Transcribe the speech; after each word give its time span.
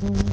mm-hmm. 0.00 0.27